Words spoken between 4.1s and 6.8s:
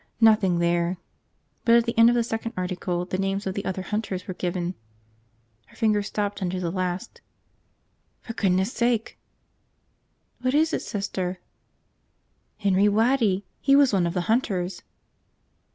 were given. Her finger stopped under the